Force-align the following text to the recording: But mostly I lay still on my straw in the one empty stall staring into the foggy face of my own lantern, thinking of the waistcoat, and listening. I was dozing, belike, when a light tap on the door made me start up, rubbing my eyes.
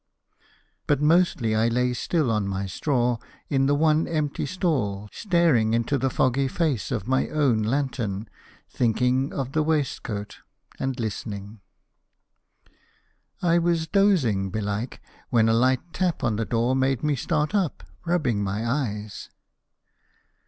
But 0.87 0.99
mostly 0.99 1.53
I 1.53 1.67
lay 1.67 1.93
still 1.93 2.31
on 2.31 2.47
my 2.47 2.65
straw 2.65 3.19
in 3.49 3.67
the 3.67 3.75
one 3.75 4.07
empty 4.07 4.47
stall 4.47 5.07
staring 5.11 5.75
into 5.75 5.99
the 5.99 6.09
foggy 6.09 6.47
face 6.47 6.89
of 6.89 7.07
my 7.07 7.27
own 7.29 7.61
lantern, 7.61 8.27
thinking 8.67 9.31
of 9.31 9.51
the 9.51 9.61
waistcoat, 9.61 10.39
and 10.79 10.99
listening. 10.99 11.59
I 13.43 13.59
was 13.59 13.85
dozing, 13.87 14.49
belike, 14.49 15.03
when 15.29 15.47
a 15.47 15.53
light 15.53 15.93
tap 15.93 16.23
on 16.23 16.35
the 16.35 16.45
door 16.45 16.75
made 16.75 17.03
me 17.03 17.15
start 17.15 17.53
up, 17.53 17.83
rubbing 18.03 18.43
my 18.43 18.65
eyes. 18.67 19.29